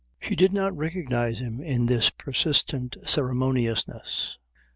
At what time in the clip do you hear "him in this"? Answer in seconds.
1.37-2.09